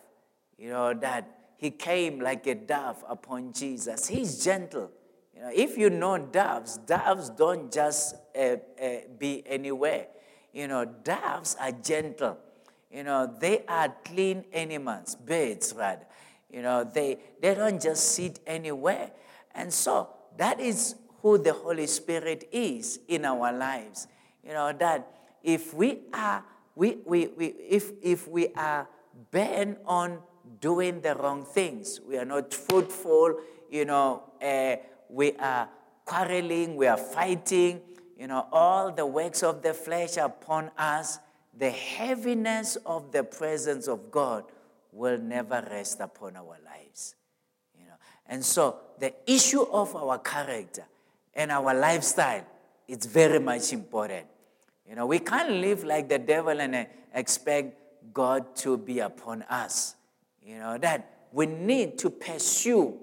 [0.57, 4.09] You know, that he came like a dove upon Jesus.
[4.09, 4.91] He's gentle.
[5.33, 8.87] You know, if you know doves, doves don't just uh, uh,
[9.17, 10.07] be anywhere.
[10.51, 12.37] You know, doves are gentle.
[12.91, 16.05] You know, they are clean animals, birds rather.
[16.51, 19.11] You know, they, they don't just sit anywhere.
[19.55, 24.09] And so that is who the Holy Spirit is in our lives.
[24.45, 25.07] You know, that
[25.41, 26.43] if we are,
[26.75, 28.89] we, we, we, if, if we are
[29.31, 30.19] bent on
[30.59, 33.39] doing the wrong things, we are not fruitful,
[33.69, 34.75] you know, uh,
[35.09, 35.69] we are
[36.05, 37.81] quarreling, we are fighting,
[38.17, 41.19] you know, all the works of the flesh upon us,
[41.57, 44.43] the heaviness of the presence of God
[44.91, 47.15] will never rest upon our lives.
[47.77, 47.95] You know.
[48.27, 50.85] And so the issue of our character
[51.33, 52.45] and our lifestyle
[52.87, 54.27] is very much important.
[54.87, 59.95] You know, we can't live like the devil and expect God to be upon us.
[60.45, 62.97] You know, that we need to pursue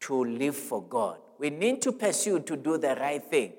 [0.00, 1.18] to live for God.
[1.38, 3.54] We need to pursue to do the right thing,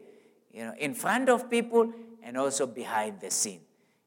[0.53, 1.91] you know, in front of people
[2.23, 3.59] and also behind the scene.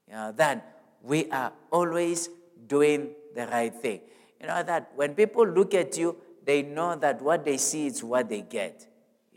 [0.06, 2.28] You know, that we are always
[2.66, 4.00] doing the right thing.
[4.40, 8.02] You know, that when people look at you, they know that what they see is
[8.02, 8.86] what they get.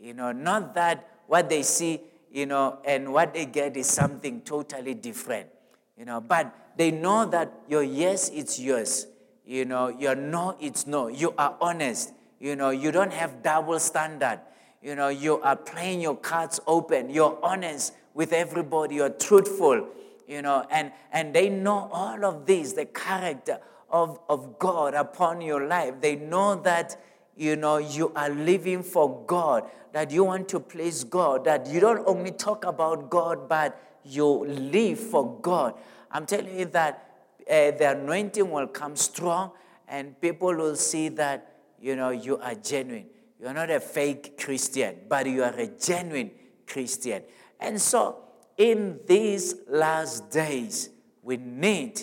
[0.00, 4.40] You know, not that what they see, you know, and what they get is something
[4.40, 5.48] totally different.
[5.96, 9.06] You know, but they know that your yes, it's yours.
[9.46, 11.08] You know, your no, it's no.
[11.08, 12.12] You are honest.
[12.38, 14.40] You know, you don't have double standard.
[14.82, 17.10] You know, you are playing your cards open.
[17.10, 18.96] You're honest with everybody.
[18.96, 19.88] You're truthful.
[20.26, 23.58] You know, and, and they know all of this, the character
[23.90, 26.00] of, of God upon your life.
[26.00, 26.96] They know that
[27.36, 31.80] you know, you are living for God, that you want to please God, that you
[31.80, 35.74] don't only talk about God, but you live for God.
[36.10, 37.11] I'm telling you that
[37.52, 39.52] the anointing will come strong
[39.86, 43.06] and people will see that, you know, you are genuine.
[43.38, 46.30] You're not a fake Christian, but you are a genuine
[46.66, 47.22] Christian.
[47.60, 48.20] And so,
[48.56, 50.90] in these last days,
[51.22, 52.02] we need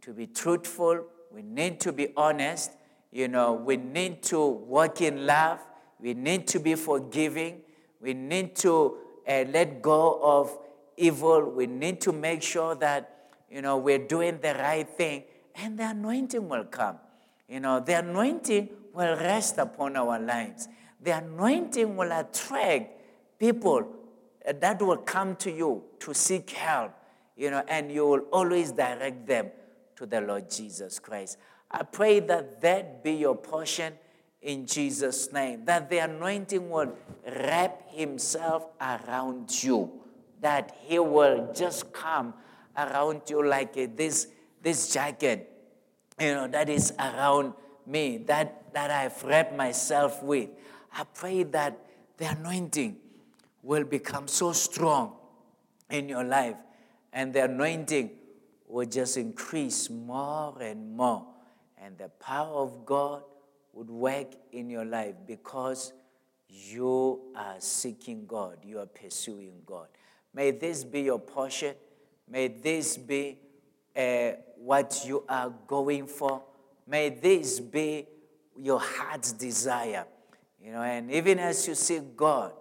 [0.00, 2.72] to be truthful, we need to be honest,
[3.12, 5.60] you know, we need to walk in love,
[6.00, 7.60] we need to be forgiving,
[8.00, 10.56] we need to uh, let go of
[10.96, 13.15] evil, we need to make sure that,
[13.50, 15.24] you know, we're doing the right thing,
[15.54, 16.98] and the anointing will come.
[17.48, 20.68] You know, the anointing will rest upon our lives.
[21.00, 23.00] The anointing will attract
[23.38, 23.86] people
[24.44, 26.92] that will come to you to seek help,
[27.36, 29.50] you know, and you will always direct them
[29.96, 31.38] to the Lord Jesus Christ.
[31.70, 33.94] I pray that that be your portion
[34.42, 36.92] in Jesus' name, that the anointing will
[37.26, 39.90] wrap himself around you,
[40.40, 42.34] that he will just come
[42.76, 44.28] around you like this,
[44.62, 45.50] this jacket,
[46.20, 47.54] you know, that is around
[47.86, 50.50] me, that, that I've wrapped myself with.
[50.92, 51.78] I pray that
[52.16, 52.96] the anointing
[53.62, 55.14] will become so strong
[55.90, 56.56] in your life,
[57.12, 58.10] and the anointing
[58.66, 61.26] will just increase more and more,
[61.78, 63.22] and the power of God
[63.72, 65.92] would work in your life because
[66.48, 69.88] you are seeking God, you are pursuing God.
[70.32, 71.74] May this be your portion.
[72.30, 73.38] May this be
[73.96, 76.42] uh, what you are going for.
[76.86, 78.06] May this be
[78.58, 80.06] your heart's desire.
[80.62, 82.52] You know, and even as you seek God,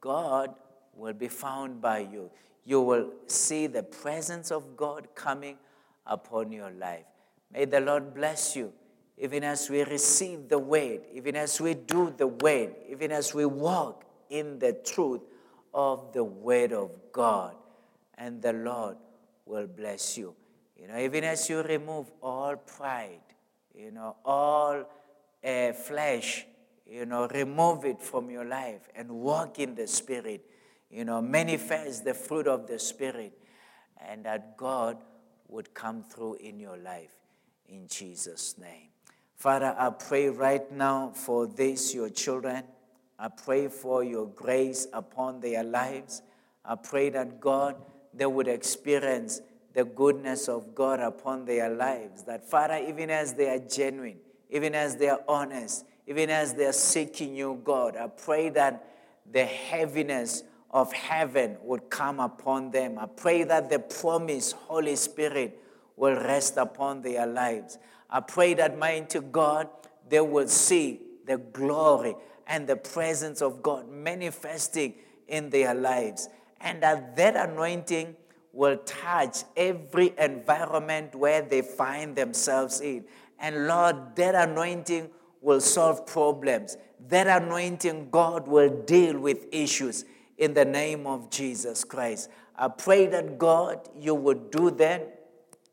[0.00, 0.54] God
[0.94, 2.30] will be found by you.
[2.64, 5.58] You will see the presence of God coming
[6.06, 7.04] upon your life.
[7.52, 8.72] May the Lord bless you,
[9.18, 13.44] even as we receive the word, even as we do the word, even as we
[13.44, 15.20] walk in the truth
[15.74, 17.54] of the word of God.
[18.18, 18.96] And the Lord
[19.46, 20.34] will bless you.
[20.76, 23.20] You know, even as you remove all pride,
[23.74, 24.84] you know, all
[25.44, 26.46] uh, flesh,
[26.86, 30.44] you know, remove it from your life and walk in the Spirit.
[30.90, 33.32] You know, manifest the fruit of the Spirit,
[34.06, 34.98] and that God
[35.48, 37.14] would come through in your life
[37.68, 38.88] in Jesus' name.
[39.36, 42.64] Father, I pray right now for this, your children.
[43.18, 46.22] I pray for your grace upon their lives.
[46.64, 47.76] I pray that God,
[48.14, 49.40] they would experience
[49.74, 52.24] the goodness of God upon their lives.
[52.24, 54.18] That, Father, even as they are genuine,
[54.50, 58.88] even as they are honest, even as they are seeking you, God, I pray that
[59.30, 62.98] the heaviness of heaven would come upon them.
[62.98, 65.58] I pray that the promised Holy Spirit
[65.96, 67.78] will rest upon their lives.
[68.10, 69.68] I pray that, mighty God,
[70.08, 72.14] they will see the glory
[72.46, 74.94] and the presence of God manifesting
[75.28, 76.28] in their lives.
[76.62, 78.16] And that that anointing
[78.52, 83.04] will touch every environment where they find themselves in.
[83.38, 85.10] And Lord, that anointing
[85.40, 86.76] will solve problems.
[87.08, 90.04] That anointing, God will deal with issues
[90.38, 92.30] in the name of Jesus Christ.
[92.56, 95.20] I pray that God, you would do that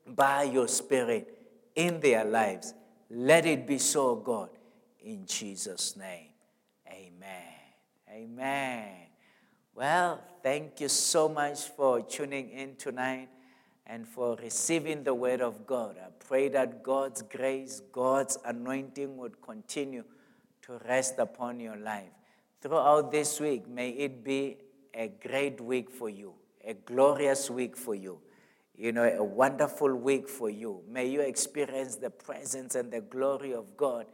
[0.08, 1.38] by your Spirit
[1.76, 2.74] in their lives.
[3.10, 4.50] Let it be so, God,
[5.02, 6.30] in Jesus' name.
[6.88, 7.54] Amen.
[8.12, 8.88] Amen.
[9.76, 13.30] Well, thank you so much for tuning in tonight
[13.86, 15.98] and for receiving the word of God.
[15.98, 20.04] I pray that God's grace, God's anointing would continue
[20.64, 22.12] to rest upon your life.
[22.62, 24.58] Throughout this week, may it be
[24.94, 26.34] a great week for you,
[26.64, 28.20] a glorious week for you,
[28.76, 30.82] you know, a wonderful week for you.
[30.88, 34.06] May you experience the presence and the glory of God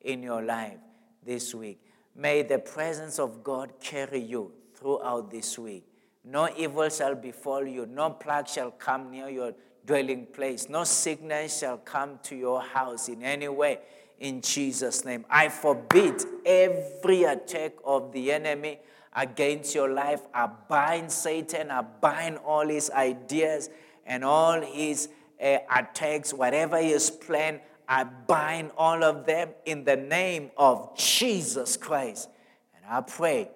[0.00, 0.78] in your life
[1.24, 1.80] this week.
[2.16, 5.84] May the presence of God carry you throughout this week.
[6.24, 9.54] No evil shall befall you, no plague shall come near your
[9.86, 13.78] dwelling place, no sickness shall come to your house in any way.
[14.20, 18.80] In Jesus' name, I forbid every attack of the enemy
[19.14, 20.20] against your life.
[20.34, 23.70] I bind Satan, I bind all his ideas
[24.04, 25.08] and all his
[25.42, 31.76] uh, attacks, whatever his plan, I bind all of them in the name of Jesus
[31.76, 32.28] Christ.
[32.76, 33.48] And I pray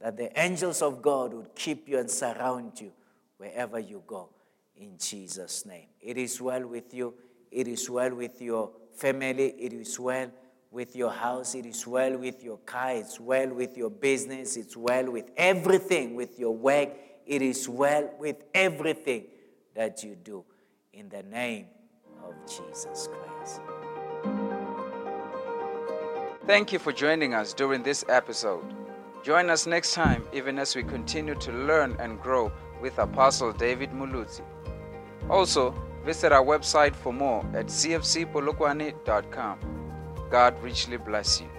[0.00, 2.92] that the angels of God would keep you and surround you
[3.36, 4.30] wherever you go.
[4.76, 5.86] In Jesus' name.
[6.00, 7.14] It is well with you,
[7.50, 10.30] it is well with your family, it is well
[10.70, 14.76] with your house, it is well with your car, it's well with your business, it's
[14.76, 16.90] well with everything, with your work,
[17.26, 19.24] it is well with everything
[19.74, 20.44] that you do.
[20.92, 21.66] In the name
[22.24, 23.60] of Jesus Christ.
[26.46, 28.64] Thank you for joining us during this episode.
[29.22, 32.50] Join us next time, even as we continue to learn and grow
[32.80, 34.42] with Apostle David Muluzi.
[35.28, 39.58] Also, Visit our website for more at cfcpolokwane.com.
[40.30, 41.49] God richly bless you.